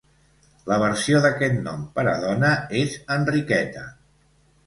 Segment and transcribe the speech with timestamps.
[0.69, 2.51] La versió d'aquest nom per a dona
[2.81, 3.87] és Enriqueta.